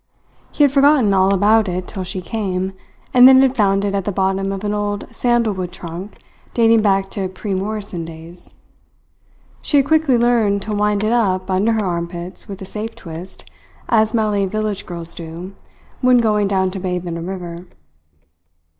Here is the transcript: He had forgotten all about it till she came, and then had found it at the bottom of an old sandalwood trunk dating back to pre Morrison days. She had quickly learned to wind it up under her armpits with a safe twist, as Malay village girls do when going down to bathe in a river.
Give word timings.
He 0.51 0.63
had 0.63 0.71
forgotten 0.71 1.13
all 1.13 1.31
about 1.31 1.69
it 1.69 1.85
till 1.87 2.03
she 2.03 2.23
came, 2.23 2.73
and 3.13 3.27
then 3.27 3.39
had 3.43 3.55
found 3.55 3.85
it 3.85 3.93
at 3.93 4.03
the 4.03 4.11
bottom 4.11 4.51
of 4.51 4.63
an 4.63 4.73
old 4.73 5.05
sandalwood 5.11 5.71
trunk 5.71 6.17
dating 6.55 6.81
back 6.81 7.11
to 7.11 7.29
pre 7.29 7.53
Morrison 7.53 8.03
days. 8.03 8.55
She 9.61 9.77
had 9.77 9.85
quickly 9.85 10.17
learned 10.17 10.63
to 10.63 10.73
wind 10.73 11.03
it 11.03 11.11
up 11.11 11.51
under 11.51 11.73
her 11.73 11.85
armpits 11.85 12.47
with 12.47 12.59
a 12.63 12.65
safe 12.65 12.95
twist, 12.95 13.45
as 13.89 14.11
Malay 14.15 14.47
village 14.47 14.87
girls 14.87 15.13
do 15.13 15.53
when 16.01 16.17
going 16.17 16.47
down 16.47 16.71
to 16.71 16.79
bathe 16.79 17.05
in 17.05 17.15
a 17.15 17.21
river. 17.21 17.67